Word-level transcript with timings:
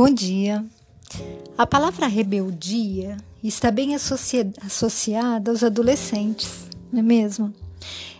Bom 0.00 0.10
dia. 0.10 0.64
A 1.58 1.66
palavra 1.66 2.06
rebeldia 2.06 3.16
está 3.42 3.68
bem 3.68 3.96
associa 3.96 4.48
associada 4.64 5.50
aos 5.50 5.64
adolescentes, 5.64 6.68
não 6.92 7.00
é 7.00 7.02
mesmo? 7.02 7.52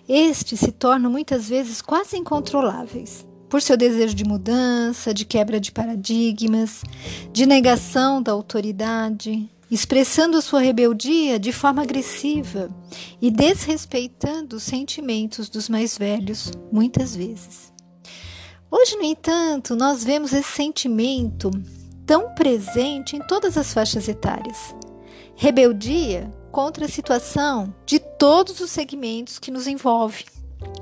Estes 0.08 0.58
se 0.58 0.72
tornam 0.72 1.08
muitas 1.08 1.48
vezes 1.48 1.80
quase 1.80 2.16
incontroláveis 2.16 3.24
por 3.48 3.62
seu 3.62 3.76
desejo 3.76 4.12
de 4.12 4.24
mudança, 4.24 5.14
de 5.14 5.24
quebra 5.24 5.60
de 5.60 5.70
paradigmas, 5.70 6.82
de 7.32 7.46
negação 7.46 8.20
da 8.20 8.32
autoridade, 8.32 9.48
expressando 9.70 10.42
sua 10.42 10.60
rebeldia 10.60 11.38
de 11.38 11.52
forma 11.52 11.82
agressiva 11.82 12.68
e 13.22 13.30
desrespeitando 13.30 14.56
os 14.56 14.64
sentimentos 14.64 15.48
dos 15.48 15.68
mais 15.68 15.96
velhos, 15.96 16.50
muitas 16.72 17.14
vezes. 17.14 17.68
Hoje, 18.70 18.96
no 18.96 19.02
entanto, 19.02 19.74
nós 19.74 20.04
vemos 20.04 20.34
esse 20.34 20.50
sentimento 20.50 21.50
tão 22.08 22.30
presente 22.30 23.14
em 23.14 23.20
todas 23.20 23.58
as 23.58 23.74
faixas 23.74 24.08
etárias. 24.08 24.74
Rebeldia 25.36 26.32
contra 26.50 26.86
a 26.86 26.88
situação 26.88 27.72
de 27.84 27.98
todos 27.98 28.60
os 28.60 28.70
segmentos 28.70 29.38
que 29.38 29.50
nos 29.50 29.66
envolve, 29.66 30.24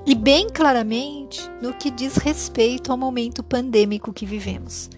e 0.07 0.15
bem 0.15 0.49
claramente 0.49 1.51
no 1.61 1.75
que 1.75 1.91
diz 1.91 2.17
respeito 2.17 2.93
ao 2.93 2.97
momento 2.97 3.43
pandêmico 3.43 4.13
que 4.13 4.25
vivemos. 4.25 4.89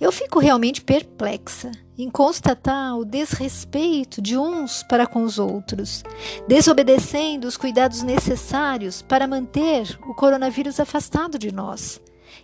Eu 0.00 0.12
fico 0.12 0.38
realmente 0.38 0.80
perplexa 0.80 1.72
em 1.98 2.08
constatar 2.08 2.96
o 2.96 3.04
desrespeito 3.04 4.22
de 4.22 4.38
uns 4.38 4.84
para 4.84 5.08
com 5.08 5.24
os 5.24 5.40
outros, 5.40 6.04
desobedecendo 6.46 7.48
os 7.48 7.56
cuidados 7.56 8.02
necessários 8.02 9.02
para 9.02 9.26
manter 9.26 9.98
o 10.06 10.14
coronavírus 10.14 10.78
afastado 10.78 11.36
de 11.36 11.52
nós, 11.52 12.00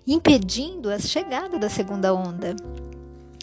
impedindo 0.06 0.90
a 0.90 0.98
chegada 0.98 1.58
da 1.58 1.68
segunda 1.68 2.12
onda. 2.12 2.56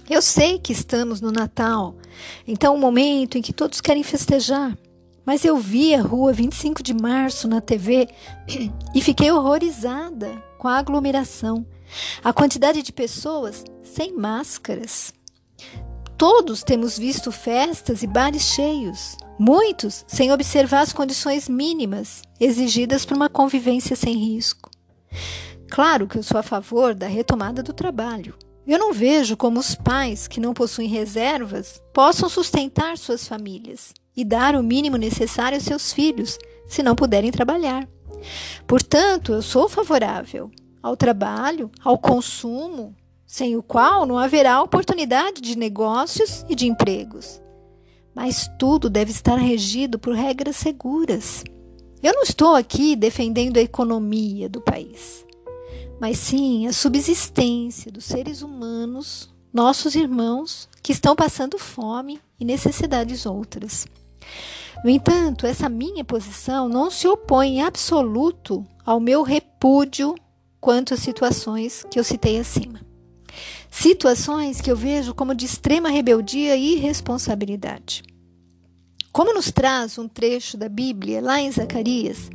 Eu 0.07 0.21
sei 0.21 0.59
que 0.59 0.71
estamos 0.71 1.19
no 1.19 1.31
Natal, 1.31 1.95
então 2.47 2.73
é 2.73 2.77
um 2.77 2.79
momento 2.79 3.37
em 3.37 3.41
que 3.41 3.51
todos 3.51 3.81
querem 3.81 4.03
festejar, 4.03 4.77
mas 5.25 5.43
eu 5.43 5.57
vi 5.57 5.95
a 5.95 6.01
rua 6.01 6.31
25 6.31 6.83
de 6.83 6.93
março 6.93 7.47
na 7.47 7.59
TV 7.59 8.07
e 8.93 9.01
fiquei 9.01 9.31
horrorizada 9.31 10.31
com 10.59 10.67
a 10.67 10.77
aglomeração 10.77 11.65
a 12.23 12.31
quantidade 12.31 12.83
de 12.83 12.93
pessoas 12.93 13.63
sem 13.83 14.15
máscaras. 14.15 15.11
Todos 16.17 16.63
temos 16.63 16.97
visto 16.97 17.31
festas 17.31 18.03
e 18.03 18.07
bares 18.07 18.43
cheios, 18.43 19.17
muitos 19.39 20.05
sem 20.07 20.31
observar 20.31 20.81
as 20.81 20.93
condições 20.93 21.49
mínimas 21.49 22.21
exigidas 22.39 23.05
para 23.05 23.15
uma 23.15 23.29
convivência 23.29 23.95
sem 23.95 24.13
risco. 24.15 24.69
Claro 25.69 26.07
que 26.07 26.17
eu 26.17 26.23
sou 26.23 26.39
a 26.39 26.43
favor 26.43 26.93
da 26.93 27.07
retomada 27.07 27.63
do 27.63 27.73
trabalho. 27.73 28.35
Eu 28.67 28.79
não 28.79 28.91
vejo 28.91 29.37
como 29.37 29.59
os 29.59 29.75
pais 29.75 30.27
que 30.27 30.39
não 30.39 30.53
possuem 30.53 30.87
reservas 30.87 31.81
possam 31.93 32.27
sustentar 32.27 32.97
suas 32.97 33.27
famílias 33.27 33.93
e 34.17 34.23
dar 34.23 34.55
o 34.55 34.63
mínimo 34.63 34.97
necessário 34.97 35.57
aos 35.57 35.65
seus 35.65 35.93
filhos, 35.93 36.39
se 36.67 36.81
não 36.81 36.95
puderem 36.95 37.31
trabalhar. 37.31 37.87
Portanto, 38.65 39.33
eu 39.33 39.41
sou 39.41 39.69
favorável 39.69 40.49
ao 40.81 40.95
trabalho, 40.95 41.69
ao 41.83 41.97
consumo, 41.97 42.95
sem 43.25 43.55
o 43.55 43.63
qual 43.63 44.05
não 44.05 44.17
haverá 44.17 44.61
oportunidade 44.61 45.41
de 45.41 45.57
negócios 45.57 46.45
e 46.47 46.55
de 46.55 46.67
empregos. 46.67 47.41
Mas 48.13 48.49
tudo 48.57 48.89
deve 48.89 49.11
estar 49.11 49.35
regido 49.35 49.99
por 49.99 50.13
regras 50.13 50.55
seguras. 50.55 51.43
Eu 52.01 52.13
não 52.13 52.21
estou 52.21 52.55
aqui 52.55 52.95
defendendo 52.95 53.57
a 53.57 53.61
economia 53.61 54.47
do 54.47 54.61
país, 54.61 55.24
mas 55.99 56.17
sim 56.17 56.67
a 56.67 56.73
subsistência 56.73 57.91
dos 57.91 58.05
seres 58.05 58.41
humanos, 58.41 59.29
nossos 59.53 59.95
irmãos, 59.95 60.67
que 60.83 60.91
estão 60.91 61.15
passando 61.15 61.57
fome 61.57 62.19
e 62.39 62.45
necessidades 62.45 63.25
outras. 63.25 63.87
No 64.83 64.89
entanto, 64.89 65.47
essa 65.47 65.69
minha 65.69 66.03
posição 66.03 66.67
não 66.67 66.91
se 66.91 67.07
opõe 67.07 67.57
em 67.57 67.61
absoluto 67.61 68.65
ao 68.85 68.99
meu 68.99 69.23
repúdio 69.23 70.15
quanto 70.59 70.93
às 70.93 70.99
situações 70.99 71.85
que 71.89 71.99
eu 71.99 72.03
citei 72.03 72.39
acima. 72.39 72.81
Situações 73.69 74.61
que 74.61 74.71
eu 74.71 74.75
vejo 74.75 75.13
como 75.13 75.35
de 75.35 75.45
extrema 75.45 75.89
rebeldia 75.89 76.55
e 76.55 76.75
irresponsabilidade. 76.75 78.03
Como 79.15 79.33
nos 79.33 79.49
traz 79.49 79.97
um 79.97 80.09
trecho 80.09 80.57
da 80.57 80.67
Bíblia 80.67 81.21
lá 81.21 81.39
em 81.39 81.49
Zacarias, 81.49 82.29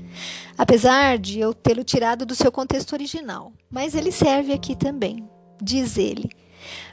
apesar 0.57 1.19
de 1.19 1.39
eu 1.39 1.53
tê-lo 1.53 1.85
tirado 1.85 2.25
do 2.25 2.35
seu 2.35 2.51
contexto 2.51 2.95
original, 2.95 3.53
mas 3.71 3.95
ele 3.95 4.11
serve 4.11 4.51
aqui 4.55 4.75
também. 4.75 5.29
Diz 5.61 5.99
ele: 5.99 6.31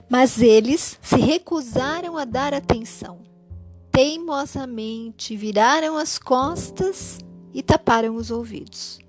Mas 0.10 0.42
eles 0.42 1.00
se 1.02 1.16
recusaram 1.16 2.18
a 2.18 2.26
dar 2.26 2.54
atenção. 2.54 3.20
Teimosamente 3.90 5.38
viraram 5.38 5.96
as 5.96 6.20
costas 6.20 7.20
e 7.54 7.64
taparam 7.64 8.18
os 8.18 8.30
ouvidos. 8.30 9.00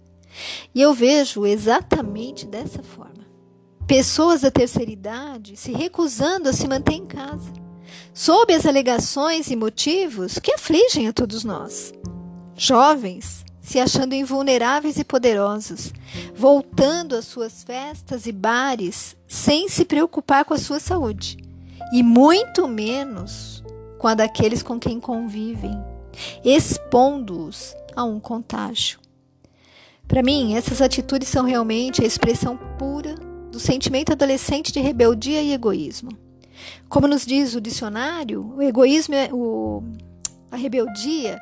E 0.72 0.80
eu 0.80 0.94
vejo 0.94 1.44
exatamente 1.44 2.46
dessa 2.46 2.84
forma. 2.84 3.26
Pessoas 3.84 4.42
da 4.42 4.50
terceira 4.52 4.92
idade 4.92 5.56
se 5.56 5.72
recusando 5.72 6.48
a 6.48 6.52
se 6.52 6.68
manter 6.68 6.94
em 6.94 7.04
casa, 7.04 7.50
sob 8.12 8.54
as 8.54 8.66
alegações 8.66 9.50
e 9.50 9.56
motivos 9.56 10.38
que 10.38 10.53
afligem 10.53 11.09
a 11.09 11.12
todos 11.12 11.44
nós. 11.44 11.93
Jovens 12.56 13.44
se 13.69 13.78
achando 13.78 14.15
invulneráveis 14.15 14.97
e 14.97 15.04
poderosos, 15.04 15.93
voltando 16.34 17.15
às 17.15 17.26
suas 17.26 17.62
festas 17.62 18.25
e 18.25 18.32
bares 18.32 19.15
sem 19.26 19.69
se 19.69 19.84
preocupar 19.84 20.47
com 20.47 20.54
a 20.54 20.59
sua 20.59 20.81
saúde, 20.81 21.37
e 21.93 22.03
muito 22.03 22.66
menos 22.66 23.62
com 23.99 24.09
a 24.09 24.15
daqueles 24.15 24.62
com 24.62 24.81
quem 24.81 24.99
convivem, 24.99 25.78
expondo-os 26.43 27.76
a 27.94 28.05
um 28.05 28.19
contágio. 28.19 28.99
Para 30.06 30.22
mim, 30.22 30.56
essas 30.56 30.81
atitudes 30.81 31.28
são 31.28 31.44
realmente 31.44 32.03
a 32.03 32.06
expressão 32.06 32.56
pura 32.78 33.16
do 33.53 33.60
sentimento 33.60 34.12
adolescente 34.12 34.72
de 34.72 34.81
rebeldia 34.81 35.43
e 35.43 35.53
egoísmo. 35.53 36.27
Como 36.88 37.06
nos 37.06 37.26
diz 37.26 37.54
o 37.54 37.60
dicionário, 37.60 38.54
o 38.56 38.62
egoísmo 38.62 39.15
é 39.15 39.28
o 39.32 39.82
a 40.50 40.56
rebeldia 40.56 41.38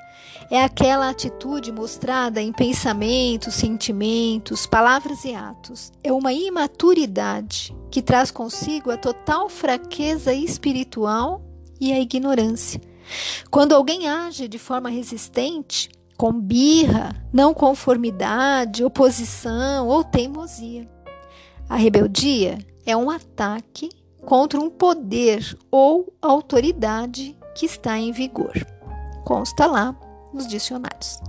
é 0.51 0.63
aquela 0.63 1.09
atitude 1.09 1.71
mostrada 1.71 2.43
em 2.43 2.53
pensamentos, 2.53 3.55
sentimentos, 3.55 4.67
palavras 4.67 5.25
e 5.25 5.33
atos. 5.33 5.93
É 6.03 6.13
uma 6.13 6.33
imaturidade 6.33 7.75
que 7.91 8.03
traz 8.03 8.33
consigo 8.33 8.91
a 8.91 8.97
total 8.97 9.49
fraqueza 9.49 10.33
espiritual 10.33 11.41
e 11.81 11.93
a 11.93 12.01
ignorância. 12.01 12.81
Quando 13.49 13.75
alguém 13.75 14.09
age 14.09 14.49
de 14.49 14.59
forma 14.59 14.89
resistente, 14.89 15.89
com 16.17 16.33
birra, 16.33 17.15
não 17.33 17.55
conformidade, 17.55 18.85
oposição 18.85 19.87
ou 19.87 20.03
teimosia. 20.03 20.89
A 21.69 21.77
rebeldia 21.77 22.59
é 22.85 22.97
um 22.97 23.11
ataque 23.11 23.89
contra 24.27 24.61
um 24.61 24.69
poder 24.69 25.57
ou 25.71 26.13
autoridade 26.21 27.39
que 27.55 27.65
está 27.65 27.97
em 27.97 28.13
vigor. 28.13 28.53
Consta 29.25 29.67
lá 29.67 29.97
nos 30.35 30.47
dicionários. 30.47 31.21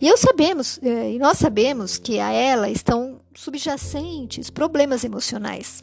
E 0.00 0.08
eu 0.08 0.16
sabemos, 0.16 0.80
eh, 0.82 1.12
e 1.12 1.18
nós 1.18 1.38
sabemos 1.38 1.98
que 1.98 2.18
a 2.18 2.32
ela 2.32 2.68
estão 2.68 3.20
subjacentes 3.34 4.50
problemas 4.50 5.04
emocionais, 5.04 5.82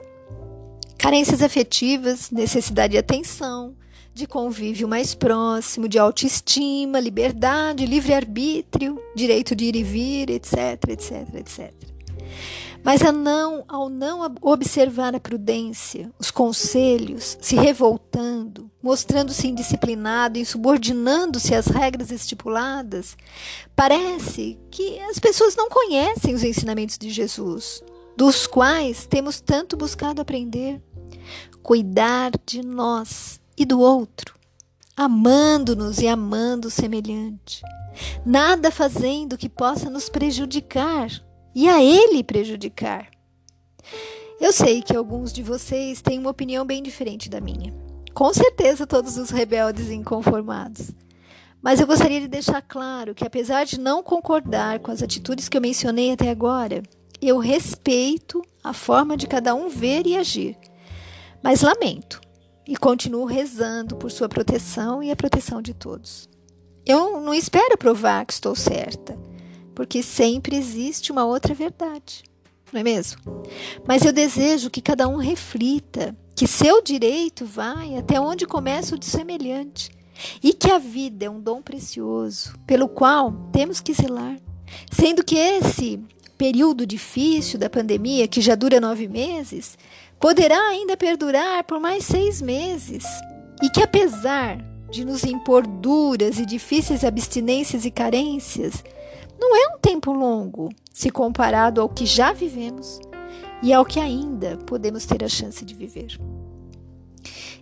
carências 0.97 1.41
afetivas, 1.41 2.29
necessidade 2.31 2.93
de 2.93 2.97
atenção, 2.97 3.75
de 4.13 4.27
convívio 4.27 4.88
mais 4.88 5.16
próximo, 5.16 5.88
de 5.88 5.97
autoestima, 5.97 6.99
liberdade, 6.99 7.85
livre-arbítrio, 7.85 8.99
direito 9.16 9.55
de 9.55 9.66
ir 9.66 9.75
e 9.75 9.84
vir, 9.84 10.29
etc, 10.29 10.90
etc, 10.90 11.35
etc. 11.35 11.73
Mas 12.84 13.02
não, 13.02 13.64
ao 13.68 13.88
não 13.88 14.20
observar 14.41 15.16
a 15.16 15.20
prudência, 15.20 16.12
os 16.20 16.30
conselhos, 16.30 17.38
se 17.40 17.56
revoltando, 17.56 18.70
mostrando-se 18.82 19.47
indisciplinado, 19.47 20.38
insubordinando-se 20.38 21.56
às 21.56 21.68
regras 21.68 22.12
estipuladas, 22.12 23.16
parece 23.74 24.59
que 24.70 25.00
as 25.00 25.18
pessoas 25.18 25.56
não 25.56 25.70
conhecem 25.70 26.35
os 26.35 26.44
ensinamentos 26.44 26.97
de 26.97 27.09
Jesus, 27.09 27.82
dos 28.18 28.46
quais 28.46 29.06
temos 29.06 29.40
tanto 29.40 29.78
buscado 29.78 30.22
aprender. 30.22 30.82
Cuidar 31.62 32.32
de 32.46 32.62
nós 32.62 33.40
e 33.58 33.64
do 33.64 33.80
outro, 33.80 34.35
amando-nos 34.97 36.00
e 36.00 36.08
amando 36.09 36.68
o 36.68 36.72
semelhante, 36.72 37.62
nada 38.26 38.70
fazendo 38.70 39.38
que 39.38 39.47
possa 39.47 39.90
nos 39.90 40.09
prejudicar 40.09 41.09
e 41.55 41.67
a 41.70 41.82
ele 41.82 42.23
prejudicar. 42.23 43.09
Eu 44.40 44.52
sei 44.52 44.82
que 44.82 44.96
alguns 44.96 45.32
de 45.32 45.41
vocês 45.41 46.02
têm 46.02 46.20
uma 46.20 46.32
opinião 46.32 46.66
bem 46.66 46.84
diferente 46.84 47.29
da 47.29 47.40
minha. 47.40 47.73
Com 48.14 48.34
certeza, 48.34 48.85
todos 48.85 49.17
os 49.17 49.29
rebeldes 49.29 49.90
inconformados. 49.90 50.91
Mas 51.61 51.79
eu 51.79 51.88
gostaria 51.88 52.20
de 52.20 52.28
deixar 52.28 52.61
claro 52.61 53.16
que, 53.16 53.26
apesar 53.26 53.66
de 53.66 53.79
não 53.79 54.03
concordar 54.03 54.79
com 54.79 54.91
as 54.91 55.02
atitudes 55.02 55.47
que 55.47 55.55
eu 55.55 55.61
mencionei 55.61 56.11
até 56.11 56.29
agora, 56.29 56.84
eu 57.22 57.38
respeito 57.38 58.41
a 58.61 58.73
forma 58.73 59.16
de 59.16 59.28
cada 59.28 59.56
um 59.56 59.70
ver 59.70 60.06
e 60.06 60.17
agir 60.17 60.58
Mas 61.41 61.61
lamento 61.61 62.20
e 62.67 62.76
continuo 62.76 63.26
rezando 63.26 63.96
por 63.96 64.11
sua 64.11 64.28
proteção 64.28 65.02
e 65.02 65.09
a 65.09 65.16
proteção 65.16 65.61
de 65.61 65.73
todos. 65.73 66.29
Eu 66.85 67.22
não 67.22 67.34
espero 67.34 67.78
provar 67.78 68.26
que 68.26 68.34
estou 68.34 68.56
certa, 68.56 69.17
porque 69.73 70.02
sempre 70.03 70.55
existe 70.55 71.11
uma 71.11 71.25
outra 71.25 71.53
verdade, 71.53 72.23
não 72.72 72.81
é 72.81 72.84
mesmo? 72.84 73.22
Mas 73.87 74.03
eu 74.05 74.14
desejo 74.14 74.70
que 74.70 74.81
cada 74.81 75.08
um 75.08 75.17
reflita 75.17 76.16
que 76.35 76.47
seu 76.47 76.81
direito 76.81 77.46
vai 77.46 77.96
até 77.97 78.20
onde 78.20 78.46
começa 78.46 78.96
o 78.96 78.97
de 78.97 79.05
semelhante 79.05 79.91
e 80.41 80.53
que 80.53 80.72
a 80.72 80.78
vida 80.78 81.25
é 81.25 81.29
um 81.29 81.40
dom 81.40 81.61
precioso 81.61 82.58
pelo 82.66 82.87
qual 82.87 83.31
temos 83.52 83.79
que 83.79 83.93
zelar, 83.93 84.37
sendo 84.91 85.23
que 85.23 85.35
esse 85.35 85.99
período 86.37 86.85
difícil 86.85 87.59
da 87.59 87.70
pandemia, 87.70 88.28
que 88.28 88.41
já 88.41 88.55
dura 88.55 88.81
nove 88.81 89.08
meses, 89.08 89.78
poderá 90.20 90.59
ainda 90.70 90.97
perdurar 90.97 91.64
por 91.64 91.79
mais 91.79 92.05
seis 92.05 92.41
meses 92.41 93.03
e 93.61 93.70
que, 93.70 93.81
apesar 93.81 94.58
de 94.90 95.05
nos 95.05 95.23
impor 95.23 95.66
duras 95.66 96.40
e 96.40 96.46
difíceis 96.46 97.03
abstinências 97.03 97.85
e 97.85 97.91
carências, 97.91 98.84
não 99.40 99.56
é 99.56 99.76
um 99.76 99.80
tempo 99.80 100.12
longo 100.12 100.70
se 100.94 101.09
comparado 101.09 101.82
ao 101.82 101.90
que 101.90 102.06
já 102.06 102.34
vivemos 102.34 103.00
e 103.62 103.72
ao 103.74 103.85
que 103.85 104.00
ainda 104.00 104.58
podemos 104.66 105.06
ter 105.06 105.24
a 105.24 105.30
chance 105.30 105.64
de 105.64 105.74
viver. 105.74 106.20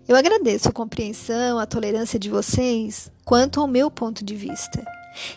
Eu 0.08 0.16
agradeço 0.16 0.68
a 0.68 0.74
compreensão, 0.74 1.60
a 1.60 1.66
tolerância 1.66 2.20
de 2.20 2.30
vocês 2.30 3.12
quanto 3.24 3.62
ao 3.62 3.68
meu 3.68 3.90
ponto 3.92 4.26
de 4.26 4.36
vista. 4.36 4.84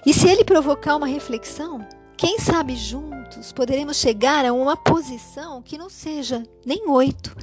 E 0.06 0.12
se 0.12 0.28
ele 0.28 0.44
provocar 0.44 0.96
uma 0.96 1.06
reflexão, 1.06 1.86
quem 2.16 2.38
sabe 2.38 2.74
juntos 2.76 3.52
poderemos 3.52 3.96
chegar 3.98 4.44
a 4.46 4.52
uma 4.52 4.76
posição 4.76 5.60
que 5.60 5.76
não 5.76 5.90
seja 5.90 6.42
nem 6.64 6.88
8 6.88 7.36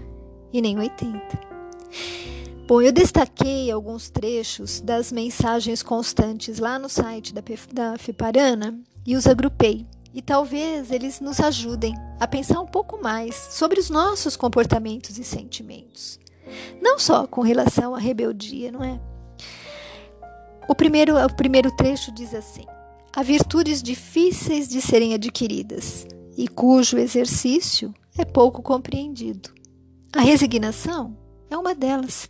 e 0.52 0.62
nem 0.62 0.80
80. 0.80 1.20
Bom, 2.72 2.82
eu 2.82 2.94
destaquei 2.94 3.70
alguns 3.70 4.10
trechos 4.10 4.80
das 4.80 5.12
mensagens 5.12 5.84
constantes 5.84 6.58
lá 6.58 6.80
no 6.80 6.88
site 6.88 7.34
da, 7.34 7.42
da 7.74 7.96
e 9.06 9.14
os 9.14 9.28
agrupei. 9.28 9.86
E 10.14 10.22
talvez 10.22 10.90
eles 10.90 11.20
nos 11.20 11.42
ajudem 11.42 11.94
a 12.18 12.26
pensar 12.26 12.62
um 12.62 12.66
pouco 12.66 12.98
mais 13.04 13.36
sobre 13.36 13.78
os 13.78 13.90
nossos 13.90 14.38
comportamentos 14.38 15.18
e 15.18 15.24
sentimentos. 15.26 16.18
Não 16.82 16.98
só 16.98 17.28
com 17.28 17.42
relação 17.42 17.94
à 17.94 18.00
rebeldia, 18.00 18.72
não 18.72 18.82
é? 18.82 19.02
O 20.66 20.74
primeiro, 20.74 21.18
o 21.18 21.36
primeiro 21.36 21.76
trecho 21.76 22.10
diz 22.14 22.34
assim: 22.34 22.64
Há 23.14 23.22
virtudes 23.22 23.84
difíceis 23.84 24.70
de 24.70 24.80
serem 24.82 25.14
adquiridas 25.14 26.08
e 26.38 26.48
cujo 26.48 26.98
exercício 26.98 27.94
é 28.18 28.24
pouco 28.24 28.62
compreendido. 28.62 29.50
A 30.14 30.22
resignação 30.22 31.18
é 31.50 31.58
uma 31.58 31.76
delas. 31.76 32.30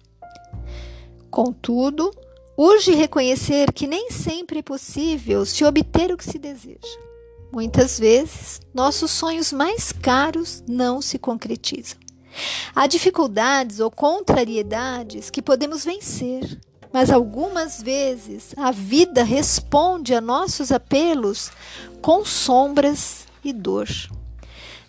Contudo, 1.30 2.12
urge 2.58 2.92
reconhecer 2.94 3.72
que 3.72 3.88
nem 3.88 4.12
sempre 4.12 4.60
é 4.60 4.64
possível 4.64 5.46
se 5.46 5.64
obter 5.64 6.12
o 6.12 6.18
que 6.18 6.26
se 6.26 6.38
deseja. 6.38 7.00
Muitas 7.52 8.00
vezes, 8.00 8.62
nossos 8.74 9.12
sonhos 9.12 9.52
mais 9.52 9.92
caros 9.92 10.64
não 10.68 11.02
se 11.02 11.20
concretizam. 11.20 12.00
Há 12.74 12.88
dificuldades 12.88 13.80
ou 13.80 13.92
contrariedades 13.92 15.30
que 15.30 15.42
podemos 15.42 15.84
vencer 15.84 16.60
mas 16.92 17.10
algumas 17.10 17.82
vezes 17.82 18.54
a 18.58 18.72
vida 18.72 19.24
responde 19.24 20.14
a 20.14 20.22
nossos 20.22 20.72
apelos 20.72 21.52
com 22.02 22.26
sombras 22.26 23.26
e 23.44 23.54
dor. 23.54 23.88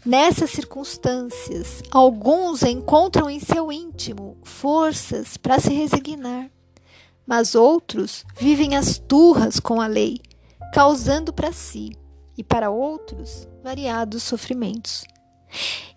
Nessas 0.05 0.51
circunstâncias, 0.51 1.81
alguns 1.89 2.65
encontram 2.65 3.31
em 3.31 3.39
seu 3.39 3.71
íntimo 3.71 4.37
forças 4.43 5.37
para 5.37 5.61
se 5.61 5.73
resignar, 5.73 6.51
mas 7.25 7.55
outros 7.55 8.25
vivem 8.37 8.75
as 8.75 8.99
turras 8.99 9.61
com 9.61 9.81
a 9.81 9.87
lei, 9.87 10.21
causando 10.75 11.33
para 11.33 11.53
si 11.53 11.97
e 12.37 12.43
para 12.43 12.69
outros 12.69 13.47
variados 13.63 14.25
sofrimentos. 14.25 15.05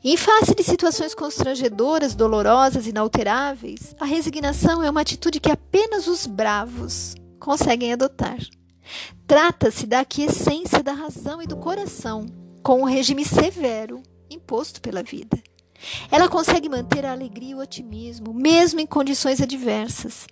Em 0.04 0.16
face 0.16 0.54
de 0.54 0.64
situações 0.64 1.16
constrangedoras, 1.16 2.14
dolorosas, 2.14 2.86
inalteráveis, 2.86 3.96
a 4.00 4.06
resignação 4.06 4.84
é 4.84 4.90
uma 4.90 5.02
atitude 5.02 5.40
que 5.40 5.52
apenas 5.52 6.08
os 6.08 6.28
bravos 6.28 7.16
conseguem 7.40 7.92
adotar. 7.92 8.38
Trata-se 9.26 9.88
da 9.88 10.02
aquiescência 10.02 10.84
da 10.84 10.94
razão 10.94 11.42
e 11.42 11.48
do 11.48 11.58
coração, 11.58 12.28
com 12.66 12.82
um 12.82 12.86
regime 12.86 13.24
severo 13.24 14.02
imposto 14.28 14.82
pela 14.82 15.04
vida. 15.04 15.38
Ela 16.10 16.28
consegue 16.28 16.68
manter 16.68 17.06
a 17.06 17.12
alegria 17.12 17.52
e 17.52 17.54
o 17.54 17.60
otimismo, 17.60 18.34
mesmo 18.34 18.80
em 18.80 18.88
condições 18.88 19.40
adversas. 19.40 20.26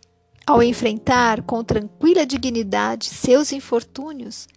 Ao 0.44 0.64
enfrentar 0.64 1.44
com 1.44 1.64
tranquila 1.64 2.26
dignidade 2.26 3.06
seus 3.06 3.52
infortúnios, 3.52 4.48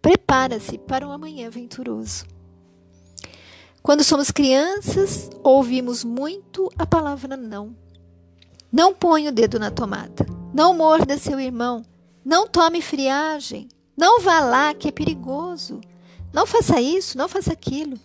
prepara-se 0.00 0.78
para 0.78 1.06
um 1.06 1.12
amanhã 1.12 1.50
venturoso. 1.50 2.24
Quando 3.82 4.02
somos 4.02 4.30
crianças, 4.30 5.28
ouvimos 5.44 6.02
muito 6.02 6.70
a 6.78 6.86
palavra 6.86 7.36
não. 7.36 7.76
Não 8.72 8.94
ponha 8.94 9.28
o 9.28 9.34
dedo 9.34 9.58
na 9.58 9.70
tomada. 9.70 10.24
Não 10.54 10.74
morda 10.74 11.18
seu 11.18 11.38
irmão. 11.38 11.84
Não 12.24 12.48
tome 12.48 12.80
friagem. 12.80 13.68
Não 13.94 14.22
vá 14.22 14.40
lá 14.40 14.72
que 14.72 14.88
é 14.88 14.90
perigoso. 14.90 15.82
Não 16.36 16.44
faça 16.44 16.78
isso, 16.78 17.16
não 17.16 17.30
faça 17.30 17.50
aquilo. 17.50 17.98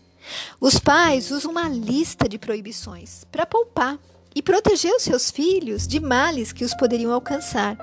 Os 0.61 0.79
pais 0.79 1.31
usam 1.31 1.51
uma 1.51 1.67
lista 1.67 2.29
de 2.29 2.39
proibições 2.39 3.25
para 3.29 3.45
poupar 3.45 3.99
e 4.33 4.41
proteger 4.41 4.95
os 4.95 5.03
seus 5.03 5.29
filhos 5.29 5.85
de 5.85 5.99
males 5.99 6.53
que 6.53 6.63
os 6.63 6.73
poderiam 6.73 7.11
alcançar, 7.11 7.77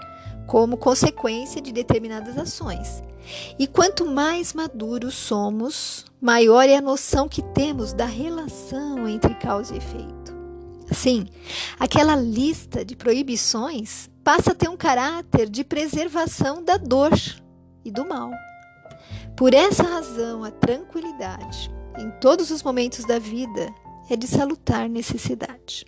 como 0.46 0.78
consequência 0.78 1.60
de 1.60 1.70
determinadas 1.70 2.38
ações. 2.38 3.02
E 3.58 3.66
quanto 3.66 4.06
mais 4.06 4.54
maduros 4.54 5.16
somos, 5.16 6.06
maior 6.18 6.66
é 6.66 6.76
a 6.76 6.80
noção 6.80 7.28
que 7.28 7.42
temos 7.42 7.92
da 7.92 8.06
relação 8.06 9.06
entre 9.06 9.34
causa 9.34 9.74
e 9.74 9.76
efeito. 9.76 10.34
Assim, 10.90 11.26
aquela 11.78 12.16
lista 12.16 12.82
de 12.86 12.96
proibições 12.96 14.08
passa 14.24 14.52
a 14.52 14.54
ter 14.54 14.70
um 14.70 14.78
caráter 14.78 15.46
de 15.46 15.62
preservação 15.62 16.64
da 16.64 16.78
dor 16.78 17.12
e 17.84 17.90
do 17.90 18.08
mal. 18.08 18.30
Por 19.38 19.54
essa 19.54 19.84
razão, 19.84 20.42
a 20.42 20.50
tranquilidade 20.50 21.70
em 21.96 22.10
todos 22.20 22.50
os 22.50 22.60
momentos 22.60 23.04
da 23.04 23.20
vida 23.20 23.72
é 24.10 24.16
de 24.16 24.26
salutar 24.26 24.88
necessidade. 24.88 25.86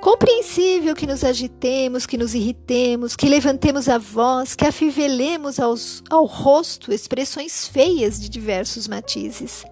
Compreensível 0.00 0.96
que 0.96 1.06
nos 1.06 1.22
agitemos, 1.22 2.04
que 2.04 2.18
nos 2.18 2.34
irritemos, 2.34 3.14
que 3.14 3.28
levantemos 3.28 3.88
a 3.88 3.98
voz, 3.98 4.56
que 4.56 4.66
afivelemos 4.66 5.60
aos, 5.60 6.02
ao 6.10 6.24
rosto 6.24 6.92
expressões 6.92 7.68
feias 7.68 8.20
de 8.20 8.28
diversos 8.28 8.88
matizes. 8.88 9.64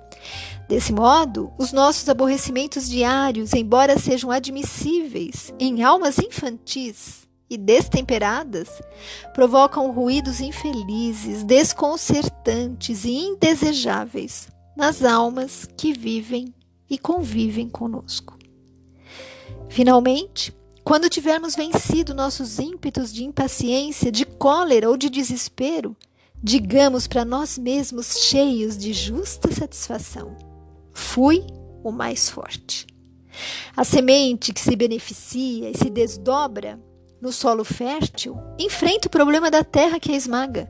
Desse 0.69 0.93
modo, 0.93 1.53
os 1.59 1.73
nossos 1.73 2.09
aborrecimentos 2.09 2.89
diários, 2.89 3.53
embora 3.55 3.99
sejam 3.99 4.31
admissíveis 4.31 5.53
em 5.59 5.83
almas 5.83 6.21
infantis 6.21 7.24
e 7.55 7.57
destemperadas, 7.57 8.69
provocam 9.33 9.91
ruídos 9.93 10.41
infelizes, 10.41 11.43
desconcertantes 11.45 13.05
e 13.05 13.13
indesejáveis 13.13 14.49
nas 14.77 15.05
almas 15.05 15.67
que 15.77 15.93
vivem 15.93 16.53
e 16.91 16.99
convivem 16.99 17.69
conosco. 17.69 18.37
Finalmente, 19.69 20.55
quando 20.85 21.09
tivermos 21.09 21.57
vencido 21.57 22.15
nossos 22.15 22.59
ímpetos 22.59 23.13
de 23.13 23.25
impaciência, 23.25 24.13
de 24.13 24.25
cólera 24.25 24.91
ou 24.91 24.97
de 24.97 25.09
desespero, 25.09 25.97
digamos 26.43 27.07
para 27.07 27.25
nós 27.25 27.57
mesmos, 27.57 28.19
cheios 28.29 28.77
de 28.77 28.93
justa 28.93 29.51
satisfação: 29.51 30.37
Fui 30.93 31.45
o 31.83 31.91
mais 31.91 32.29
forte. 32.29 32.87
A 33.77 33.83
semente 33.83 34.53
que 34.53 34.61
se 34.61 34.77
beneficia 34.77 35.71
e 35.71 35.77
se 35.77 35.91
desdobra 35.91 36.79
no 37.25 37.33
solo 37.33 37.65
fértil 37.65 38.39
enfrenta 38.59 39.09
o 39.09 39.11
problema 39.11 39.51
da 39.51 39.65
terra 39.65 39.99
que 39.99 40.13
a 40.13 40.15
esmaga. 40.17 40.69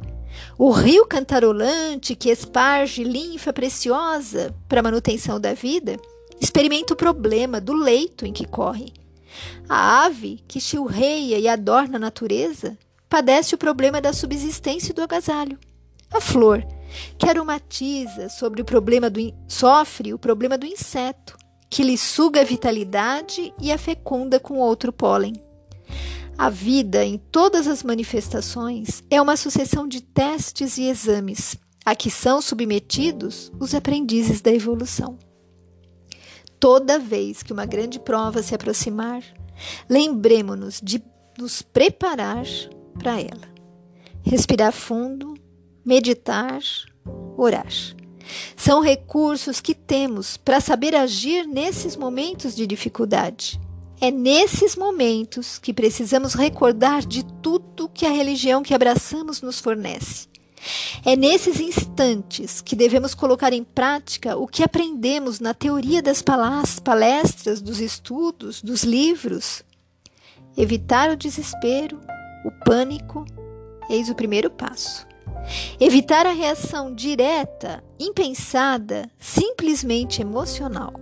O 0.57 0.71
rio 0.71 1.05
cantarolante 1.05 2.15
que 2.15 2.31
esparge 2.31 3.03
linfa 3.03 3.53
preciosa 3.53 4.55
para 4.69 4.79
a 4.79 4.83
manutenção 4.83 5.41
da 5.41 5.53
vida 5.53 5.97
experimenta 6.41 6.95
o 6.95 6.97
problema 6.97 7.61
do 7.61 7.73
leito 7.73 8.25
em 8.25 8.33
que 8.33 8.47
corre. 8.47 8.93
A 9.69 10.05
ave, 10.05 10.45
que 10.47 10.61
chilreia 10.61 11.41
e 11.41 11.49
adorna 11.49 11.97
a 11.97 12.01
natureza, 12.01 12.79
padece 13.09 13.57
o 13.57 13.59
problema 13.59 14.01
da 14.01 14.13
subsistência 14.13 14.95
do 14.95 15.03
agasalho. 15.03 15.59
A 16.13 16.21
flor, 16.21 16.65
que 17.19 17.29
aromatiza 17.29 18.29
sobre 18.29 18.63
o 18.63 18.65
problema 18.65 19.11
do 19.11 19.21
sofre 19.49 20.15
o 20.15 20.19
problema 20.19 20.57
do 20.57 20.67
inseto, 20.67 21.37
que 21.69 21.83
lhe 21.83 21.99
suga 21.99 22.43
a 22.43 22.45
vitalidade 22.45 23.53
e 23.61 23.73
a 23.73 23.79
fecunda 23.79 24.39
com 24.39 24.59
outro 24.59 24.93
pólen. 24.93 25.33
A 26.37 26.51
vida, 26.51 27.05
em 27.05 27.17
todas 27.17 27.69
as 27.69 27.83
manifestações, 27.83 29.03
é 29.09 29.23
uma 29.23 29.37
sucessão 29.37 29.87
de 29.87 30.01
testes 30.01 30.77
e 30.79 30.89
exames 30.89 31.57
a 31.85 31.95
que 31.95 32.11
são 32.11 32.41
submetidos 32.41 33.53
os 33.61 33.75
aprendizes 33.75 34.41
da 34.41 34.51
evolução. 34.51 35.19
Toda 36.59 36.99
vez 36.99 37.43
que 37.43 37.53
uma 37.53 37.67
grande 37.67 38.01
prova 38.01 38.43
se 38.43 38.55
aproximar, 38.55 39.23
lembremos-nos 39.89 40.81
de 40.83 41.03
nos 41.39 41.63
preparar 41.63 42.45
para 42.99 43.21
ela. 43.21 43.55
Respirar 44.23 44.73
fundo, 44.73 45.35
meditar, 45.85 46.61
orar. 47.37 47.73
São 48.57 48.81
recursos 48.81 49.61
que 49.61 49.75
temos 49.75 50.37
para 50.39 50.61
saber 50.61 50.97
agir 50.97 51.47
nesses 51.47 51.97
momentos 51.97 52.57
de 52.57 52.67
dificuldade. 52.67 53.61
É 54.05 54.11
nesses 54.11 54.77
momentos 54.77 55.59
que 55.59 55.73
precisamos 55.73 56.35
recordar 56.35 57.07
de 57.07 57.25
tudo 57.41 57.89
que 57.89 58.05
a 58.05 58.11
religião 58.11 58.63
que 58.63 58.75
abraçamos 58.75 59.41
nos 59.41 59.61
fornece. 59.61 60.29
É 61.07 61.17
nesses 61.17 61.59
instantes 61.59 62.61
que 62.61 62.77
devemos 62.77 63.15
colocar 63.15 63.55
em 63.55 63.65
prática 63.65 64.37
o 64.37 64.47
que 64.47 64.63
aprendemos 64.63 65.41
na 65.41 65.55
teoria 65.55 66.03
das 66.03 66.21
palestras, 66.21 67.63
dos 67.63 67.81
estudos, 67.81 68.61
dos 68.61 68.85
livros. 68.85 69.63
Evitar 70.55 71.09
o 71.09 71.17
desespero, 71.17 71.99
o 72.45 72.51
pânico, 72.63 73.25
eis 73.89 74.11
o 74.11 74.15
primeiro 74.15 74.51
passo. 74.51 75.07
Evitar 75.81 76.27
a 76.27 76.33
reação 76.33 76.95
direta, 76.95 77.83
impensada, 77.99 79.11
simplesmente 79.19 80.21
emocional, 80.21 80.93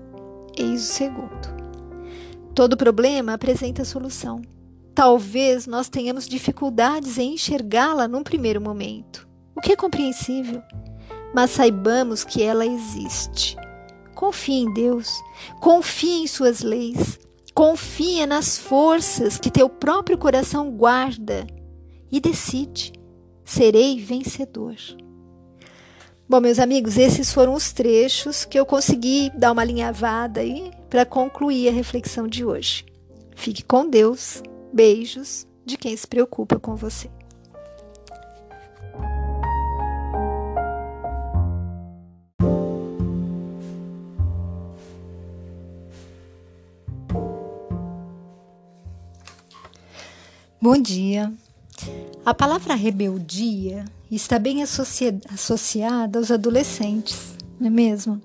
eis 0.56 0.88
o 0.88 0.92
segundo. 0.92 1.61
Todo 2.54 2.76
problema 2.76 3.34
apresenta 3.34 3.84
solução. 3.84 4.42
Talvez 4.94 5.66
nós 5.66 5.88
tenhamos 5.88 6.28
dificuldades 6.28 7.18
em 7.18 7.34
enxergá-la 7.34 8.06
num 8.06 8.22
primeiro 8.22 8.60
momento 8.60 9.32
o 9.54 9.60
que 9.60 9.72
é 9.72 9.76
compreensível, 9.76 10.62
mas 11.34 11.50
saibamos 11.50 12.24
que 12.24 12.42
ela 12.42 12.66
existe. 12.66 13.56
Confie 14.14 14.62
em 14.62 14.72
Deus, 14.72 15.08
confie 15.60 16.22
em 16.22 16.26
suas 16.26 16.60
leis, 16.60 17.18
confia 17.54 18.26
nas 18.26 18.58
forças 18.58 19.38
que 19.38 19.50
teu 19.50 19.68
próprio 19.68 20.16
coração 20.16 20.70
guarda 20.70 21.46
e 22.10 22.20
decide: 22.20 22.92
serei 23.44 23.98
vencedor. 23.98 24.76
Bom, 26.32 26.40
meus 26.40 26.58
amigos, 26.58 26.96
esses 26.96 27.30
foram 27.30 27.52
os 27.52 27.72
trechos 27.72 28.46
que 28.46 28.58
eu 28.58 28.64
consegui 28.64 29.30
dar 29.36 29.52
uma 29.52 29.60
alinhavada 29.60 30.40
aí 30.40 30.70
para 30.88 31.04
concluir 31.04 31.68
a 31.68 31.72
reflexão 31.72 32.26
de 32.26 32.42
hoje. 32.42 32.86
Fique 33.36 33.62
com 33.62 33.86
Deus. 33.86 34.42
Beijos 34.72 35.46
de 35.62 35.76
quem 35.76 35.94
se 35.94 36.06
preocupa 36.06 36.58
com 36.58 36.74
você. 36.74 37.10
Bom 50.58 50.78
dia. 50.80 51.30
A 52.24 52.32
palavra 52.32 52.74
rebeldia 52.74 53.84
está 54.16 54.38
bem 54.38 54.62
associada 54.62 56.18
aos 56.18 56.30
adolescentes, 56.30 57.36
não 57.58 57.68
é 57.68 57.70
mesmo? 57.70 58.20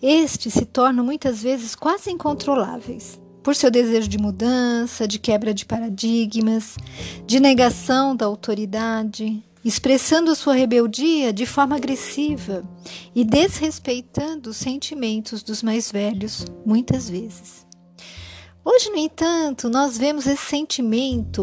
Estes 0.00 0.54
se 0.54 0.64
tornam 0.64 1.04
muitas 1.04 1.42
vezes 1.42 1.74
quase 1.74 2.10
incontroláveis 2.10 3.20
por 3.42 3.56
seu 3.56 3.70
desejo 3.70 4.08
de 4.08 4.18
mudança, 4.18 5.08
de 5.08 5.18
quebra 5.18 5.54
de 5.54 5.64
paradigmas, 5.64 6.76
de 7.26 7.40
negação 7.40 8.14
da 8.14 8.26
autoridade, 8.26 9.42
expressando 9.64 10.34
sua 10.36 10.54
rebeldia 10.54 11.32
de 11.32 11.46
forma 11.46 11.76
agressiva 11.76 12.62
e 13.14 13.24
desrespeitando 13.24 14.50
os 14.50 14.56
sentimentos 14.56 15.42
dos 15.42 15.62
mais 15.62 15.90
velhos, 15.90 16.44
muitas 16.64 17.08
vezes. 17.08 17.66
Hoje, 18.64 18.90
no 18.90 18.98
entanto, 18.98 19.68
nós 19.70 19.96
vemos 19.96 20.26
esse 20.26 20.44
sentimento 20.44 21.42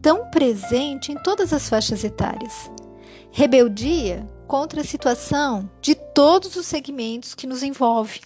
tão 0.00 0.30
presente 0.30 1.12
em 1.12 1.16
todas 1.16 1.52
as 1.52 1.68
faixas 1.68 2.04
etárias. 2.04 2.70
Rebeldia 3.32 4.28
contra 4.46 4.80
a 4.80 4.84
situação 4.84 5.70
de 5.80 5.94
todos 5.94 6.56
os 6.56 6.66
segmentos 6.66 7.34
que 7.34 7.46
nos 7.46 7.62
envolve 7.62 8.20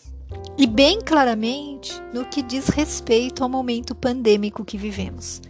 e 0.57 0.67
bem 0.67 1.01
claramente 1.01 1.93
no 2.13 2.25
que 2.25 2.43
diz 2.43 2.69
respeito 2.69 3.43
ao 3.43 3.49
momento 3.49 3.95
pandêmico 3.95 4.65
que 4.65 4.79
vivemos. 4.79 5.43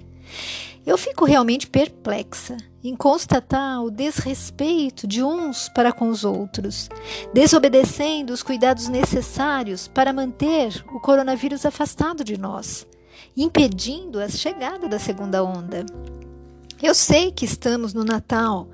Eu 0.84 0.98
fico 0.98 1.24
realmente 1.24 1.66
perplexa 1.66 2.56
em 2.82 2.94
constatar 2.94 3.82
o 3.82 3.90
desrespeito 3.90 5.06
de 5.06 5.22
uns 5.22 5.68
para 5.70 5.92
com 5.92 6.08
os 6.08 6.24
outros, 6.24 6.90
desobedecendo 7.32 8.32
os 8.32 8.42
cuidados 8.42 8.88
necessários 8.88 9.88
para 9.88 10.12
manter 10.12 10.84
o 10.92 11.00
coronavírus 11.00 11.64
afastado 11.64 12.22
de 12.22 12.36
nós, 12.36 12.86
impedindo 13.34 14.20
a 14.20 14.28
chegada 14.28 14.86
da 14.86 14.98
segunda 14.98 15.42
onda. 15.42 15.86
Eu 16.84 16.94
sei 16.94 17.32
que 17.32 17.46
estamos 17.46 17.94
no 17.94 18.04
Natal, 18.04 18.68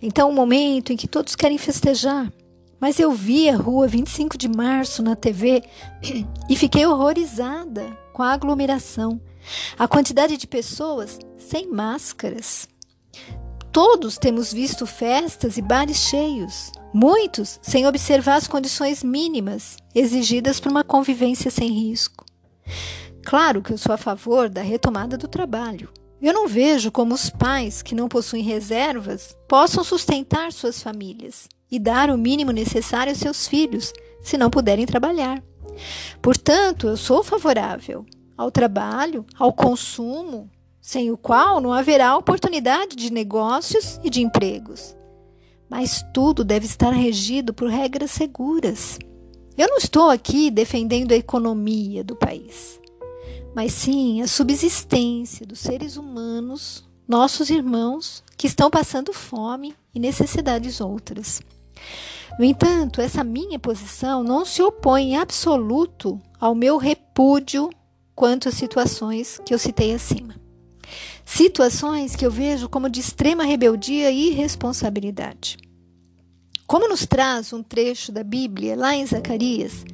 então 0.00 0.28
é 0.28 0.30
um 0.30 0.34
momento 0.34 0.92
em 0.92 0.96
que 0.96 1.08
todos 1.08 1.34
querem 1.34 1.58
festejar. 1.58 2.32
Mas 2.78 3.00
eu 3.00 3.10
vi 3.10 3.48
a 3.48 3.56
rua 3.56 3.88
25 3.88 4.38
de 4.38 4.48
março 4.48 5.02
na 5.02 5.16
TV 5.16 5.64
e 6.48 6.54
fiquei 6.54 6.86
horrorizada 6.86 7.84
com 8.12 8.22
a 8.22 8.32
aglomeração, 8.32 9.20
a 9.76 9.88
quantidade 9.88 10.36
de 10.36 10.46
pessoas 10.46 11.18
sem 11.36 11.68
máscaras. 11.68 12.68
Todos 13.72 14.16
temos 14.16 14.52
visto 14.52 14.86
festas 14.86 15.56
e 15.56 15.60
bares 15.60 15.96
cheios, 15.96 16.70
muitos 16.94 17.58
sem 17.60 17.84
observar 17.84 18.36
as 18.36 18.46
condições 18.46 19.02
mínimas 19.02 19.76
exigidas 19.92 20.60
para 20.60 20.70
uma 20.70 20.84
convivência 20.84 21.50
sem 21.50 21.68
risco. 21.68 22.24
Claro 23.24 23.60
que 23.60 23.72
eu 23.72 23.78
sou 23.78 23.92
a 23.92 23.98
favor 23.98 24.48
da 24.48 24.62
retomada 24.62 25.18
do 25.18 25.26
trabalho. 25.26 25.90
Eu 26.20 26.32
não 26.32 26.48
vejo 26.48 26.90
como 26.90 27.14
os 27.14 27.28
pais 27.28 27.82
que 27.82 27.94
não 27.94 28.08
possuem 28.08 28.42
reservas 28.42 29.36
possam 29.46 29.84
sustentar 29.84 30.52
suas 30.52 30.82
famílias 30.82 31.48
e 31.70 31.78
dar 31.78 32.10
o 32.10 32.16
mínimo 32.16 32.52
necessário 32.52 33.12
aos 33.12 33.18
seus 33.18 33.46
filhos, 33.46 33.92
se 34.22 34.38
não 34.38 34.50
puderem 34.50 34.86
trabalhar. 34.86 35.42
Portanto, 36.22 36.88
eu 36.88 36.96
sou 36.96 37.22
favorável 37.22 38.06
ao 38.36 38.50
trabalho, 38.50 39.24
ao 39.38 39.52
consumo, 39.52 40.50
sem 40.80 41.10
o 41.10 41.16
qual 41.16 41.60
não 41.60 41.72
haverá 41.72 42.16
oportunidade 42.16 42.94
de 42.96 43.12
negócios 43.12 43.98
e 44.04 44.10
de 44.10 44.22
empregos. 44.22 44.96
Mas 45.68 46.04
tudo 46.14 46.44
deve 46.44 46.66
estar 46.66 46.90
regido 46.90 47.52
por 47.52 47.68
regras 47.68 48.10
seguras. 48.12 48.98
Eu 49.56 49.68
não 49.68 49.78
estou 49.78 50.10
aqui 50.10 50.50
defendendo 50.50 51.12
a 51.12 51.16
economia 51.16 52.04
do 52.04 52.14
país, 52.14 52.80
mas 53.56 53.72
sim 53.72 54.20
a 54.20 54.26
subsistência 54.26 55.46
dos 55.46 55.60
seres 55.60 55.96
humanos, 55.96 56.86
nossos 57.08 57.48
irmãos, 57.48 58.22
que 58.36 58.46
estão 58.46 58.70
passando 58.70 59.14
fome 59.14 59.74
e 59.94 59.98
necessidades 59.98 60.78
outras. 60.78 61.40
No 62.38 62.44
entanto, 62.44 63.00
essa 63.00 63.24
minha 63.24 63.58
posição 63.58 64.22
não 64.22 64.44
se 64.44 64.60
opõe 64.60 65.12
em 65.12 65.16
absoluto 65.16 66.20
ao 66.38 66.54
meu 66.54 66.76
repúdio 66.76 67.70
quanto 68.14 68.46
às 68.46 68.56
situações 68.56 69.40
que 69.42 69.54
eu 69.54 69.58
citei 69.58 69.94
acima. 69.94 70.36
Situações 71.24 72.14
que 72.14 72.26
eu 72.26 72.30
vejo 72.30 72.68
como 72.68 72.90
de 72.90 73.00
extrema 73.00 73.42
rebeldia 73.42 74.10
e 74.10 74.32
irresponsabilidade. 74.32 75.56
Como 76.66 76.88
nos 76.88 77.06
traz 77.06 77.52
um 77.52 77.62
trecho 77.62 78.10
da 78.10 78.24
Bíblia 78.24 78.76
lá 78.76 78.94
em 78.94 79.06
Zacarias, 79.06 79.84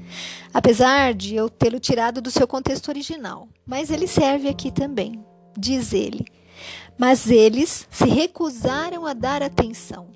apesar 0.54 1.12
de 1.12 1.34
eu 1.34 1.50
tê-lo 1.50 1.78
tirado 1.78 2.22
do 2.22 2.30
seu 2.30 2.46
contexto 2.46 2.88
original, 2.88 3.46
mas 3.66 3.90
ele 3.90 4.06
serve 4.06 4.48
aqui 4.48 4.72
também. 4.72 5.22
Diz 5.56 5.92
ele: 5.92 6.24
Mas 6.98 7.30
eles 7.30 7.86
se 7.90 8.06
recusaram 8.06 9.06
a 9.06 9.12
dar 9.12 9.42
atenção. 9.42 10.08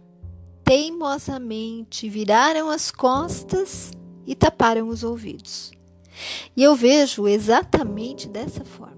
Teimosamente 0.65 2.09
viraram 2.09 2.71
as 2.71 2.91
costas 2.91 3.91
e 4.27 4.35
taparam 4.35 4.89
os 4.89 5.05
ouvidos. 5.05 5.73
E 6.57 6.63
eu 6.63 6.75
vejo 6.75 7.29
exatamente 7.29 8.29
dessa 8.29 8.65
forma 8.65 8.97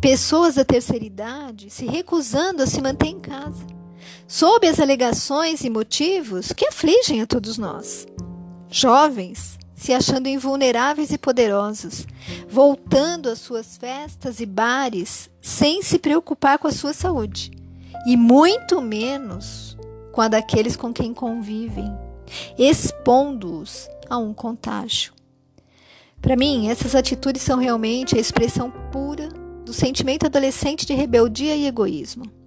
pessoas 0.00 0.54
da 0.54 0.64
terceira 0.64 1.04
idade 1.04 1.70
se 1.70 1.84
recusando 1.86 2.62
a 2.62 2.66
se 2.66 2.80
manter 2.80 3.08
em 3.08 3.20
casa, 3.20 3.66
sob 4.26 4.66
as 4.66 4.80
alegações 4.80 5.62
e 5.62 5.70
motivos 5.70 6.52
que 6.52 6.66
afligem 6.66 7.22
a 7.22 7.26
todos 7.26 7.58
nós. 7.58 8.06
Jovens 8.70 9.58
se 9.78 9.92
achando 9.94 10.28
invulneráveis 10.28 11.12
e 11.12 11.18
poderosos, 11.18 12.04
voltando 12.48 13.28
às 13.28 13.38
suas 13.38 13.76
festas 13.76 14.40
e 14.40 14.46
bares 14.46 15.30
sem 15.40 15.82
se 15.82 16.00
preocupar 16.00 16.58
com 16.58 16.66
a 16.66 16.72
sua 16.72 16.92
saúde, 16.92 17.52
e 18.04 18.16
muito 18.16 18.82
menos 18.82 19.76
com 20.10 20.20
a 20.20 20.26
daqueles 20.26 20.74
com 20.74 20.92
quem 20.92 21.14
convivem, 21.14 21.96
expondo-os 22.58 23.88
a 24.10 24.18
um 24.18 24.34
contágio. 24.34 25.12
Para 26.20 26.36
mim, 26.36 26.68
essas 26.68 26.96
atitudes 26.96 27.42
são 27.42 27.56
realmente 27.56 28.16
a 28.16 28.20
expressão 28.20 28.72
pura 28.90 29.28
do 29.64 29.72
sentimento 29.72 30.26
adolescente 30.26 30.84
de 30.84 30.92
rebeldia 30.92 31.54
e 31.54 31.66
egoísmo. 31.66 32.37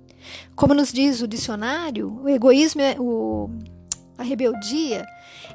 Como 0.55 0.73
nos 0.73 0.91
diz 0.91 1.21
o 1.21 1.27
dicionário, 1.27 2.21
o 2.23 2.29
egoísmo 2.29 2.81
é 2.81 2.95
o 2.99 3.49
A 4.17 4.23
rebeldia 4.23 5.05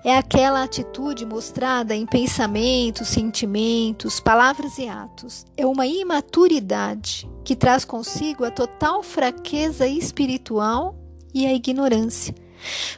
é 0.04 0.16
aquela 0.16 0.62
atitude 0.62 1.24
mostrada 1.24 1.94
em 1.94 2.06
pensamentos, 2.06 3.08
sentimentos, 3.08 4.20
palavras 4.20 4.78
e 4.78 4.88
atos. 4.88 5.44
É 5.56 5.64
uma 5.64 5.86
imaturidade 5.86 7.28
que 7.44 7.54
traz 7.54 7.84
consigo 7.84 8.44
a 8.44 8.50
total 8.50 9.02
fraqueza 9.02 9.86
espiritual 9.86 10.96
e 11.32 11.46
a 11.46 11.52
ignorância. 11.52 12.34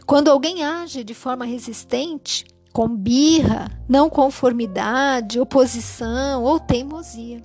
Quando 0.06 0.30
alguém 0.30 0.64
age 0.64 1.04
de 1.04 1.14
forma 1.14 1.44
resistente, 1.44 2.44
com 2.72 2.88
birra, 2.88 3.70
não 3.88 4.08
conformidade, 4.08 5.40
oposição 5.40 6.44
ou 6.44 6.60
teimosia. 6.60 7.44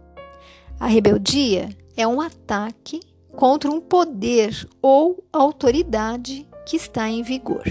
A 0.79 0.87
rebeldia 0.87 1.69
é 1.95 2.07
um 2.07 2.21
ataque 2.21 2.99
contra 3.35 3.69
um 3.69 3.81
poder 3.81 4.67
ou 4.81 5.23
autoridade 5.31 6.47
que 6.65 6.75
está 6.75 7.09
em 7.09 7.23
vigor. 7.23 7.63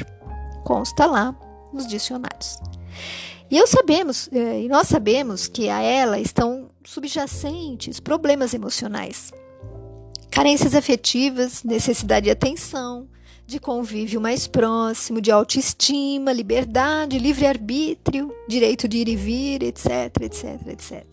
Consta 0.64 1.06
lá 1.06 1.34
nos 1.72 1.86
dicionários. 1.86 2.58
E 3.50 3.56
eu 3.56 3.66
sabemos, 3.66 4.28
eh, 4.32 4.62
e 4.62 4.68
nós 4.68 4.88
sabemos 4.88 5.46
que 5.46 5.68
a 5.68 5.80
ela 5.80 6.18
estão 6.18 6.70
subjacentes 6.84 8.00
problemas 8.00 8.54
emocionais, 8.54 9.32
carências 10.30 10.74
afetivas, 10.74 11.62
necessidade 11.62 12.24
de 12.24 12.30
atenção, 12.30 13.06
de 13.46 13.60
convívio 13.60 14.20
mais 14.20 14.46
próximo, 14.46 15.20
de 15.20 15.30
autoestima, 15.30 16.32
liberdade, 16.32 17.18
livre-arbítrio, 17.18 18.32
direito 18.48 18.88
de 18.88 18.98
ir 18.98 19.08
e 19.08 19.16
vir, 19.16 19.62
etc, 19.62 20.22
etc, 20.22 20.68
etc. 20.68 21.06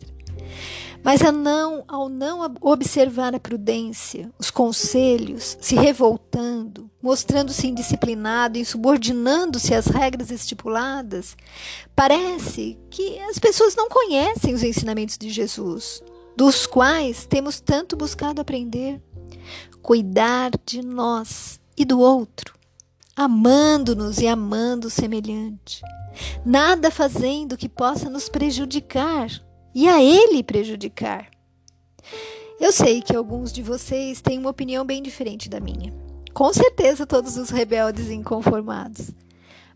Mas 1.04 1.22
não, 1.22 1.84
ao 1.88 2.10
não 2.10 2.54
observar 2.62 3.34
a 3.34 3.40
prudência, 3.40 4.30
os 4.38 4.52
conselhos, 4.52 5.58
se 5.62 5.76
revoltando, 5.76 6.90
mostrando-se 7.02 7.68
indisciplinado, 7.68 8.58
insubordinando-se 8.58 9.74
às 9.74 9.88
regras 9.88 10.30
estipuladas, 10.30 11.38
parece 11.96 12.78
que 12.90 13.18
as 13.22 13.40
pessoas 13.40 13.76
não 13.76 13.88
conhecem 13.88 14.54
os 14.54 14.64
ensinamentos 14.64 15.18
de 15.18 15.30
Jesus, 15.30 16.04
dos 16.36 16.68
quais 16.68 17.26
temos 17.26 17.60
tanto 17.60 17.96
buscado 17.96 18.42
aprender. 18.42 19.02
Cuidar 19.82 20.52
de 20.66 20.82
nós 20.82 21.60
e 21.78 21.86
do 21.86 22.00
outro, 22.00 22.54
amando-nos 23.16 24.20
e 24.20 24.28
amando 24.28 24.88
o 24.88 24.92
semelhante, 24.92 25.82
nada 26.46 26.92
fazendo 26.92 27.56
que 27.56 27.70
possa 27.70 28.10
nos 28.10 28.28
prejudicar 28.28 29.30
e 29.80 29.88
a 29.88 30.04
ele 30.04 30.44
prejudicar. 30.44 31.30
Eu 32.60 32.70
sei 32.70 33.02
que 33.02 33.16
alguns 33.16 33.50
de 33.50 33.64
vocês 33.64 34.20
têm 34.20 34.38
uma 34.38 34.50
opinião 34.50 34.84
bem 34.84 35.02
diferente 35.02 35.48
da 35.48 35.62
minha. 35.62 35.94
Com 36.34 36.52
certeza, 36.52 37.08
todos 37.08 37.38
os 37.38 37.50
rebeldes 37.50 38.10
inconformados. 38.10 39.12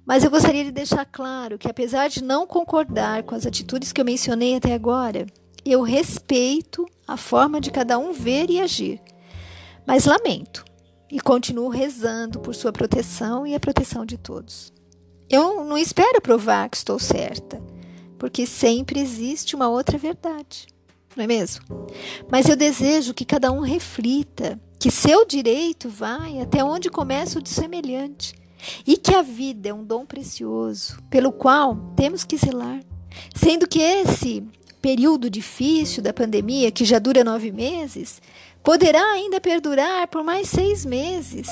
Mas 0.06 0.26
eu 0.26 0.30
gostaria 0.30 0.66
de 0.66 0.74
deixar 0.74 1.06
claro 1.06 1.58
que, 1.58 1.70
apesar 1.70 2.10
de 2.10 2.22
não 2.22 2.46
concordar 2.46 3.24
com 3.24 3.34
as 3.34 3.46
atitudes 3.46 3.94
que 3.94 4.02
eu 4.02 4.04
mencionei 4.04 4.58
até 4.58 4.74
agora, 4.74 5.26
eu 5.64 5.82
respeito 5.82 6.86
a 7.08 7.16
forma 7.16 7.62
de 7.62 7.72
cada 7.72 7.98
um 7.98 8.12
ver 8.12 8.50
e 8.50 8.60
agir. 8.60 9.00
Mas 9.88 10.04
lamento 10.04 10.66
e 11.10 11.18
continuo 11.22 11.70
rezando 11.70 12.42
por 12.42 12.54
sua 12.54 12.74
proteção 12.74 13.48
e 13.48 13.56
a 13.56 13.60
proteção 13.60 14.06
de 14.06 14.18
todos. 14.18 14.74
Eu 15.30 15.64
não 15.64 15.78
espero 15.78 16.20
provar 16.20 16.68
que 16.68 16.76
estou 16.76 17.00
certa, 17.00 17.62
porque 18.24 18.46
sempre 18.46 19.02
existe 19.02 19.54
uma 19.54 19.68
outra 19.68 19.98
verdade, 19.98 20.66
não 21.14 21.26
é 21.26 21.28
mesmo? 21.28 21.66
Mas 22.32 22.48
eu 22.48 22.56
desejo 22.56 23.14
que 23.14 23.26
cada 23.26 23.52
um 23.52 23.60
reflita 23.60 24.58
que 24.80 24.90
seu 24.90 25.26
direito 25.26 25.90
vai 25.90 26.40
até 26.40 26.64
onde 26.64 26.90
começa 26.90 27.38
o 27.38 27.42
de 27.42 27.50
semelhante 27.50 28.34
e 28.88 28.96
que 28.96 29.14
a 29.14 29.22
vida 29.22 29.68
é 29.68 29.74
um 29.74 29.84
dom 29.84 30.06
precioso 30.06 31.04
pelo 31.10 31.34
qual 31.34 31.76
temos 31.98 32.24
que 32.24 32.38
zelar, 32.38 32.80
sendo 33.36 33.68
que 33.68 33.82
esse 33.82 34.42
período 34.82 35.30
difícil 35.30 36.02
da 36.02 36.14
pandemia, 36.14 36.72
que 36.72 36.86
já 36.86 37.00
dura 37.00 37.26
nove 37.26 37.52
meses, 37.52 38.22
poderá 38.64 39.04
ainda 39.12 39.42
perdurar 39.42 40.08
por 40.08 40.24
mais 40.24 40.48
seis 40.48 40.86
meses 40.86 41.50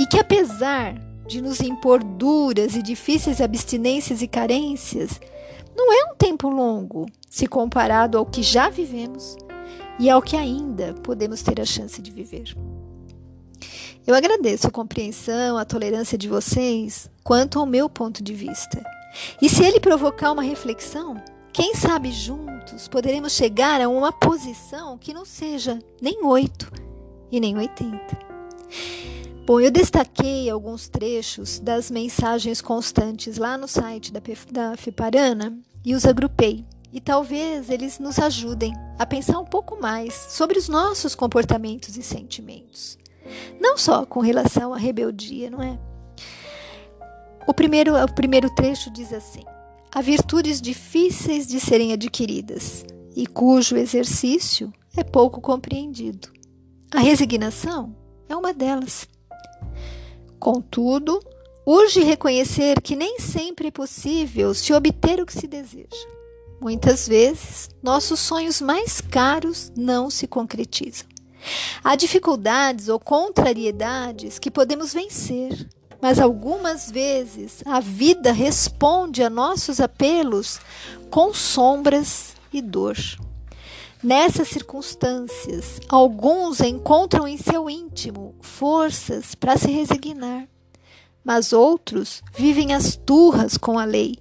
e 0.00 0.06
que, 0.06 0.18
apesar 0.18 0.94
de 1.26 1.42
nos 1.42 1.60
impor 1.60 2.02
duras 2.02 2.74
e 2.74 2.82
difíceis 2.82 3.38
abstinências 3.42 4.22
e 4.22 4.26
carências, 4.26 5.20
não 5.76 5.92
é 5.92 6.12
um 6.12 6.16
tempo 6.16 6.48
longo 6.48 7.06
se 7.28 7.46
comparado 7.46 8.16
ao 8.16 8.24
que 8.24 8.42
já 8.42 8.68
vivemos 8.68 9.36
e 9.98 10.08
ao 10.08 10.22
que 10.22 10.36
ainda 10.36 10.94
podemos 11.02 11.42
ter 11.42 11.60
a 11.60 11.64
chance 11.64 12.00
de 12.00 12.10
viver. 12.10 12.56
Eu 14.06 14.14
agradeço 14.14 14.68
a 14.68 14.70
compreensão, 14.70 15.58
a 15.58 15.64
tolerância 15.64 16.16
de 16.16 16.28
vocês 16.28 17.10
quanto 17.22 17.58
ao 17.58 17.66
meu 17.66 17.88
ponto 17.88 18.22
de 18.22 18.32
vista. 18.32 18.82
E 19.42 19.48
se 19.48 19.64
ele 19.64 19.80
provocar 19.80 20.32
uma 20.32 20.42
reflexão, 20.42 21.22
quem 21.52 21.74
sabe 21.74 22.12
juntos 22.12 22.86
poderemos 22.88 23.32
chegar 23.32 23.80
a 23.80 23.88
uma 23.88 24.12
posição 24.12 24.96
que 24.96 25.12
não 25.12 25.24
seja 25.24 25.78
nem 26.00 26.24
8 26.24 26.70
e 27.32 27.40
nem 27.40 27.56
80. 27.56 28.18
Bom, 29.46 29.60
eu 29.60 29.70
destaquei 29.70 30.50
alguns 30.50 30.88
trechos 30.88 31.60
das 31.60 31.88
mensagens 31.88 32.60
constantes 32.60 33.38
lá 33.38 33.56
no 33.56 33.68
site 33.68 34.12
da, 34.12 34.20
da 34.50 34.76
FIPARANA 34.76 35.56
e 35.84 35.94
os 35.94 36.04
agrupei. 36.04 36.64
E 36.92 37.00
talvez 37.00 37.70
eles 37.70 38.00
nos 38.00 38.18
ajudem 38.18 38.72
a 38.98 39.06
pensar 39.06 39.38
um 39.38 39.44
pouco 39.44 39.80
mais 39.80 40.14
sobre 40.30 40.58
os 40.58 40.68
nossos 40.68 41.14
comportamentos 41.14 41.96
e 41.96 42.02
sentimentos. 42.02 42.98
Não 43.60 43.78
só 43.78 44.04
com 44.04 44.18
relação 44.18 44.74
à 44.74 44.78
rebeldia, 44.78 45.48
não 45.48 45.62
é? 45.62 45.78
O 47.46 47.54
primeiro, 47.54 47.94
o 48.02 48.12
primeiro 48.12 48.52
trecho 48.52 48.90
diz 48.90 49.12
assim: 49.12 49.44
Há 49.94 50.02
virtudes 50.02 50.60
difíceis 50.60 51.46
de 51.46 51.60
serem 51.60 51.92
adquiridas 51.92 52.84
e 53.14 53.28
cujo 53.28 53.76
exercício 53.76 54.72
é 54.96 55.04
pouco 55.04 55.40
compreendido. 55.40 56.30
A 56.92 56.98
resignação 56.98 57.94
é 58.28 58.34
uma 58.34 58.52
delas. 58.52 59.06
Contudo, 60.38 61.20
urge 61.64 62.02
reconhecer 62.02 62.80
que 62.80 62.96
nem 62.96 63.18
sempre 63.18 63.68
é 63.68 63.70
possível 63.70 64.54
se 64.54 64.72
obter 64.72 65.20
o 65.20 65.26
que 65.26 65.32
se 65.32 65.46
deseja. 65.46 66.06
Muitas 66.60 67.06
vezes, 67.06 67.68
nossos 67.82 68.20
sonhos 68.20 68.60
mais 68.60 69.00
caros 69.00 69.72
não 69.76 70.10
se 70.10 70.26
concretizam. 70.26 71.06
Há 71.84 71.94
dificuldades 71.94 72.88
ou 72.88 72.98
contrariedades 72.98 74.38
que 74.38 74.50
podemos 74.50 74.92
vencer 74.92 75.68
mas 76.00 76.20
algumas 76.20 76.90
vezes 76.90 77.62
a 77.64 77.80
vida 77.80 78.32
responde 78.32 79.22
a 79.22 79.30
nossos 79.30 79.80
apelos 79.80 80.60
com 81.10 81.32
sombras 81.32 82.34
e 82.52 82.60
dor. 82.60 82.96
Nessas 84.02 84.48
circunstâncias, 84.48 85.80
alguns 85.88 86.60
encontram 86.60 87.26
em 87.26 87.38
seu 87.38 87.68
íntimo 87.68 88.34
forças 88.40 89.34
para 89.34 89.56
se 89.56 89.70
resignar, 89.70 90.46
mas 91.24 91.52
outros 91.52 92.22
vivem 92.34 92.74
as 92.74 92.94
turras 92.94 93.56
com 93.56 93.78
a 93.78 93.84
lei, 93.84 94.16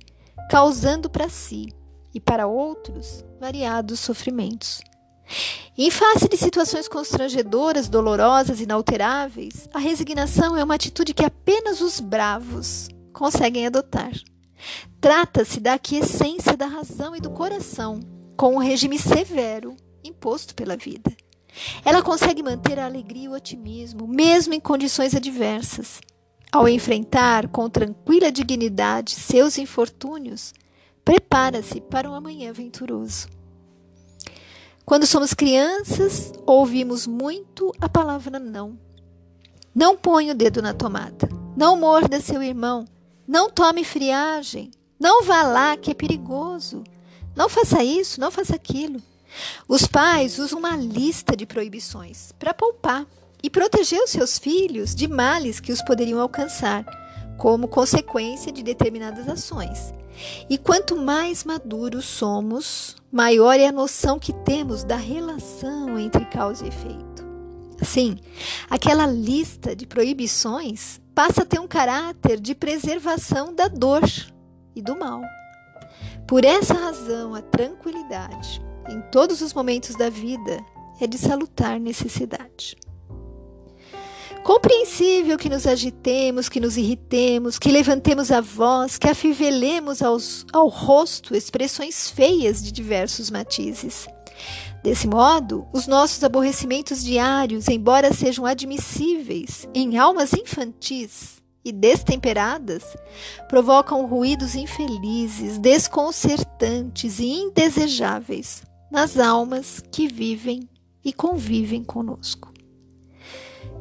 causando 0.49 1.09
para 1.09 1.27
si 1.27 1.73
e 2.13 2.19
para 2.21 2.47
outros 2.47 3.23
variados 3.39 3.99
sofrimentos. 3.99 4.79
Em 5.77 5.91
face 5.91 6.29
de 6.29 6.37
situações 6.37 6.87
constrangedoras, 6.87 7.89
dolorosas, 7.89 8.61
inalteráveis, 8.61 9.67
a 9.73 9.79
resignação 9.79 10.55
é 10.55 10.63
uma 10.63 10.75
atitude 10.75 11.13
que 11.13 11.25
apenas 11.25 11.81
os 11.81 11.99
bravos 11.99 12.87
conseguem 13.11 13.67
adotar. 13.67 14.13
Trata-se 15.01 15.59
da 15.59 15.73
aquiescência 15.73 16.55
da 16.55 16.65
razão 16.65 17.15
e 17.15 17.19
do 17.19 17.29
coração, 17.29 17.99
com 18.35 18.55
o 18.55 18.59
regime 18.59 18.99
severo 18.99 19.75
imposto 20.03 20.53
pela 20.55 20.77
vida. 20.77 21.15
Ela 21.83 22.01
consegue 22.01 22.43
manter 22.43 22.79
a 22.79 22.85
alegria 22.85 23.25
e 23.25 23.27
o 23.29 23.33
otimismo, 23.33 24.07
mesmo 24.07 24.53
em 24.53 24.59
condições 24.59 25.15
adversas. 25.15 26.01
Ao 26.51 26.67
enfrentar 26.67 27.47
com 27.47 27.69
tranquila 27.69 28.31
dignidade 28.31 29.11
seus 29.11 29.57
infortúnios, 29.57 30.53
prepara-se 31.03 31.81
para 31.81 32.09
um 32.09 32.13
amanhã 32.13 32.51
venturoso. 32.53 33.27
Quando 34.85 35.07
somos 35.07 35.33
crianças, 35.33 36.31
ouvimos 36.45 37.07
muito 37.07 37.73
a 37.81 37.89
palavra 37.89 38.37
não. 38.39 38.77
Não 39.73 39.97
ponha 39.97 40.31
o 40.31 40.35
dedo 40.35 40.61
na 40.61 40.73
tomada. 40.73 41.27
Não 41.57 41.77
morda 41.77 42.21
seu 42.21 42.41
irmão. 42.41 42.85
Não 43.27 43.49
tome 43.49 43.83
friagem. 43.83 44.71
Não 44.99 45.23
vá 45.23 45.43
lá 45.43 45.75
que 45.75 45.91
é 45.91 45.93
perigoso. 45.93 46.83
Não 47.35 47.49
faça 47.49 47.83
isso, 47.83 48.19
não 48.19 48.31
faça 48.31 48.55
aquilo. 48.55 49.01
Os 49.67 49.85
pais 49.85 50.39
usam 50.39 50.59
uma 50.59 50.75
lista 50.75 51.35
de 51.35 51.45
proibições 51.45 52.31
para 52.39 52.53
poupar 52.53 53.05
e 53.43 53.49
proteger 53.49 54.01
os 54.01 54.09
seus 54.09 54.37
filhos 54.37 54.95
de 54.95 55.07
males 55.07 55.59
que 55.59 55.71
os 55.71 55.81
poderiam 55.81 56.19
alcançar, 56.19 56.85
como 57.37 57.67
consequência 57.67 58.51
de 58.51 58.63
determinadas 58.63 59.27
ações. 59.27 59.93
E 60.49 60.57
quanto 60.57 60.95
mais 60.95 61.43
maduros 61.43 62.05
somos, 62.05 62.95
maior 63.11 63.59
é 63.59 63.67
a 63.67 63.71
noção 63.71 64.17
que 64.17 64.31
temos 64.31 64.83
da 64.83 64.95
relação 64.95 65.99
entre 65.99 66.23
causa 66.25 66.63
e 66.63 66.69
efeito. 66.69 67.25
Assim, 67.81 68.17
aquela 68.69 69.05
lista 69.05 69.75
de 69.75 69.85
proibições 69.85 71.01
passa 71.13 71.41
a 71.41 71.45
ter 71.45 71.59
um 71.59 71.67
caráter 71.67 72.39
de 72.39 72.55
preservação 72.55 73.53
da 73.53 73.67
dor 73.67 74.01
e 74.73 74.81
do 74.81 74.97
mal. 74.97 75.21
Por 76.27 76.43
essa 76.43 76.73
razão, 76.73 77.35
a 77.35 77.41
tranquilidade 77.41 78.59
em 78.89 78.99
todos 79.11 79.41
os 79.41 79.53
momentos 79.53 79.95
da 79.95 80.09
vida 80.09 80.59
é 80.99 81.05
de 81.05 81.19
salutar 81.19 81.79
necessidade. 81.79 82.75
Compreensível 84.43 85.37
que 85.37 85.49
nos 85.49 85.67
agitemos, 85.67 86.49
que 86.49 86.59
nos 86.59 86.77
irritemos, 86.77 87.59
que 87.59 87.71
levantemos 87.71 88.31
a 88.31 88.41
voz, 88.41 88.97
que 88.97 89.07
afivelemos 89.07 90.01
aos, 90.01 90.45
ao 90.51 90.67
rosto 90.67 91.35
expressões 91.35 92.09
feias 92.09 92.63
de 92.63 92.71
diversos 92.71 93.29
matizes. 93.29 94.07
Desse 94.83 95.07
modo, 95.07 95.67
os 95.73 95.85
nossos 95.85 96.23
aborrecimentos 96.23 97.03
diários, 97.03 97.67
embora 97.67 98.13
sejam 98.13 98.45
admissíveis 98.45 99.67
em 99.73 99.97
almas 99.97 100.33
infantis 100.33 101.35
e 101.65 101.71
destemperadas, 101.71 102.95
provocam 103.49 104.05
ruídos 104.05 104.53
infelizes, 104.53 105.57
desconcertantes 105.57 107.17
e 107.17 107.25
indesejáveis 107.25 108.61
nas 108.91 109.17
almas 109.17 109.83
que 109.91 110.07
vivem 110.07 110.69
e 111.03 111.11
convivem 111.11 111.83
conosco. 111.83 112.53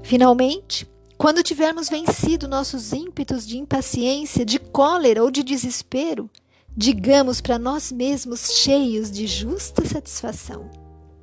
Finalmente, 0.03 0.89
quando 1.19 1.43
tivermos 1.43 1.91
vencido 1.91 2.49
nossos 2.49 2.93
ímpetos 2.93 3.47
de 3.47 3.59
impaciência, 3.59 4.45
de 4.45 4.59
cólera 4.59 5.23
ou 5.23 5.31
de 5.31 5.43
desespero, 5.43 6.29
digamos 6.75 7.41
para 7.41 7.59
nós 7.59 7.93
mesmos 7.93 8.51
cheios 8.55 9.11
de 9.11 9.27
justa 9.27 9.85
satisfação: 9.87 10.71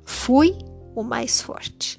Fui 0.04 0.56
o 0.94 1.02
mais 1.02 1.42
forte. 1.42 1.98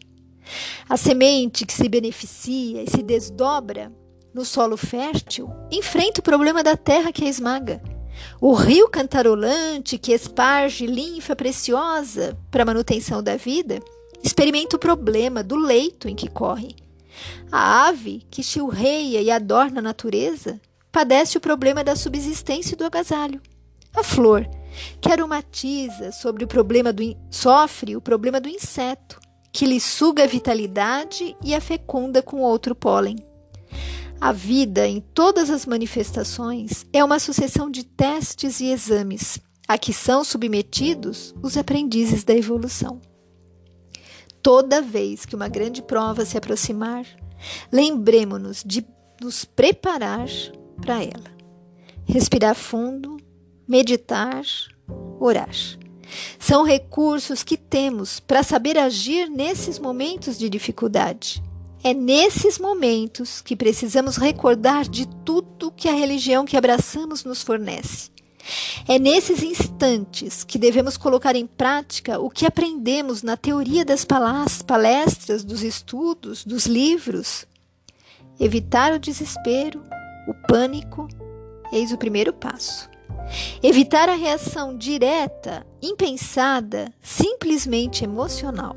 A 0.89 0.97
semente 0.97 1.65
que 1.65 1.73
se 1.73 1.87
beneficia 1.87 2.83
e 2.83 2.89
se 2.89 3.01
desdobra 3.01 3.91
no 4.33 4.43
solo 4.43 4.75
fértil 4.75 5.49
enfrenta 5.71 6.19
o 6.19 6.23
problema 6.23 6.63
da 6.63 6.75
terra 6.75 7.11
que 7.11 7.23
a 7.23 7.29
esmaga. 7.29 7.81
O 8.39 8.53
rio 8.53 8.89
cantarolante 8.89 9.97
que 9.97 10.13
esparge 10.13 10.85
linfa 10.85 11.35
preciosa 11.35 12.37
para 12.49 12.63
a 12.63 12.65
manutenção 12.65 13.21
da 13.21 13.35
vida 13.35 13.79
experimenta 14.23 14.75
o 14.75 14.79
problema 14.79 15.43
do 15.43 15.55
leito 15.55 16.07
em 16.07 16.15
que 16.15 16.29
corre. 16.29 16.75
A 17.51 17.87
ave, 17.87 18.25
que 18.31 18.41
chilreia 18.41 19.21
e 19.21 19.29
adorna 19.29 19.79
a 19.79 19.83
natureza, 19.83 20.59
padece 20.91 21.37
o 21.37 21.41
problema 21.41 21.83
da 21.83 21.95
subsistência 21.95 22.75
do 22.75 22.85
agasalho. 22.85 23.41
A 23.95 24.03
flor, 24.03 24.47
que 24.99 25.11
aromatiza 25.11 26.11
sobre 26.11 26.43
o 26.43 26.47
problema 26.47 26.91
do 26.91 27.03
sofre 27.29 27.95
o 27.95 28.01
problema 28.01 28.39
do 28.39 28.49
inseto, 28.49 29.19
que 29.51 29.65
lhe 29.65 29.79
suga 29.79 30.23
a 30.23 30.27
vitalidade 30.27 31.35
e 31.43 31.53
a 31.53 31.61
fecunda 31.61 32.23
com 32.23 32.41
outro 32.41 32.73
pólen. 32.73 33.15
A 34.23 34.31
vida, 34.31 34.87
em 34.87 35.01
todas 35.01 35.49
as 35.49 35.65
manifestações, 35.65 36.85
é 36.93 37.03
uma 37.03 37.19
sucessão 37.19 37.69
de 37.69 37.83
testes 37.83 38.61
e 38.61 38.67
exames 38.67 39.37
a 39.67 39.77
que 39.77 39.91
são 39.91 40.23
submetidos 40.23 41.35
os 41.43 41.57
aprendizes 41.57 42.23
da 42.23 42.33
evolução. 42.33 43.01
Toda 44.41 44.81
vez 44.81 45.25
que 45.25 45.35
uma 45.35 45.49
grande 45.49 45.81
prova 45.81 46.23
se 46.23 46.37
aproximar, 46.37 47.05
lembremos-nos 47.69 48.63
de 48.65 48.87
nos 49.21 49.43
preparar 49.43 50.29
para 50.81 51.03
ela. 51.03 51.35
Respirar 52.05 52.55
fundo, 52.55 53.17
meditar, 53.67 54.41
orar. 55.19 55.53
São 56.39 56.63
recursos 56.63 57.43
que 57.43 57.57
temos 57.57 58.21
para 58.21 58.41
saber 58.41 58.77
agir 58.77 59.29
nesses 59.29 59.77
momentos 59.77 60.37
de 60.37 60.47
dificuldade. 60.47 61.43
É 61.83 61.93
nesses 61.93 62.57
momentos 62.57 63.41
que 63.41 63.57
precisamos 63.57 64.15
recordar 64.15 64.87
de 64.87 65.05
tudo 65.25 65.69
que 65.69 65.89
a 65.89 65.93
religião 65.93 66.45
que 66.45 66.55
abraçamos 66.55 67.25
nos 67.25 67.43
fornece. 67.43 68.09
É 68.87 68.97
nesses 68.97 69.43
instantes 69.43 70.45
que 70.45 70.57
devemos 70.57 70.95
colocar 70.95 71.35
em 71.35 71.45
prática 71.45 72.19
o 72.19 72.29
que 72.29 72.45
aprendemos 72.45 73.21
na 73.21 73.35
teoria 73.35 73.83
das 73.83 74.05
palestras, 74.65 75.43
dos 75.43 75.61
estudos, 75.61 76.45
dos 76.45 76.65
livros. 76.65 77.45
Evitar 78.39 78.93
o 78.93 78.99
desespero, 78.99 79.83
o 80.27 80.33
pânico, 80.47 81.07
eis 81.71 81.91
o 81.91 81.97
primeiro 81.97 82.31
passo. 82.31 82.89
Evitar 83.61 84.07
a 84.07 84.15
reação 84.15 84.77
direta, 84.77 85.65
impensada, 85.81 86.93
simplesmente 87.01 88.05
emocional, 88.05 88.75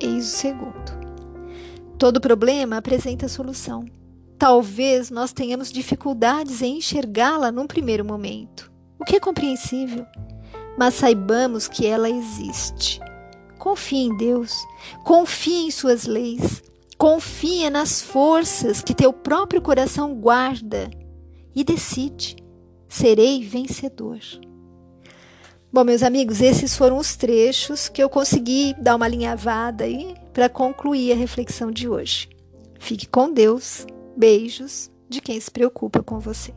eis 0.00 0.26
o 0.26 0.36
segundo. 0.36 1.01
Todo 2.02 2.20
problema 2.20 2.78
apresenta 2.78 3.28
solução. 3.28 3.84
Talvez 4.36 5.08
nós 5.08 5.32
tenhamos 5.32 5.70
dificuldades 5.70 6.60
em 6.60 6.78
enxergá-la 6.78 7.52
num 7.52 7.64
primeiro 7.64 8.04
momento 8.04 8.72
o 8.98 9.04
que 9.04 9.14
é 9.14 9.20
compreensível, 9.20 10.04
mas 10.76 10.94
saibamos 10.94 11.68
que 11.68 11.86
ela 11.86 12.10
existe. 12.10 13.00
Confie 13.56 14.06
em 14.06 14.16
Deus, 14.16 14.52
confie 15.04 15.66
em 15.66 15.70
suas 15.70 16.04
leis, 16.04 16.60
confia 16.98 17.70
nas 17.70 18.02
forças 18.02 18.82
que 18.82 18.96
teu 18.96 19.12
próprio 19.12 19.62
coração 19.62 20.12
guarda 20.12 20.90
e 21.54 21.62
decide: 21.62 22.34
serei 22.88 23.44
vencedor. 23.44 24.18
Bom, 25.72 25.84
meus 25.84 26.02
amigos, 26.02 26.42
esses 26.42 26.76
foram 26.76 26.98
os 26.98 27.16
trechos 27.16 27.88
que 27.88 28.02
eu 28.02 28.10
consegui 28.10 28.74
dar 28.78 28.94
uma 28.94 29.06
alinhavada 29.06 29.84
aí 29.84 30.14
para 30.30 30.46
concluir 30.46 31.12
a 31.12 31.16
reflexão 31.16 31.70
de 31.70 31.88
hoje. 31.88 32.28
Fique 32.78 33.06
com 33.08 33.32
Deus. 33.32 33.86
Beijos 34.14 34.90
de 35.08 35.22
quem 35.22 35.40
se 35.40 35.50
preocupa 35.50 36.02
com 36.02 36.18
você. 36.18 36.52